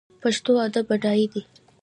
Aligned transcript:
پښتو 0.21 0.51
ادب 0.67 0.85
بډای 0.89 1.25
دی 1.33 1.41